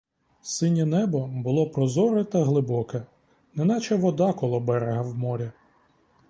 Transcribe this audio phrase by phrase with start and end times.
[0.41, 3.05] Синє небо було прозоре та глибоке,
[3.53, 5.51] неначе вода коло берега в морі.